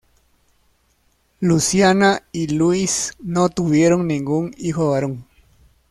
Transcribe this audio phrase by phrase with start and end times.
[1.41, 5.25] Luciana y Luis no tuvieron ningún hijo varón.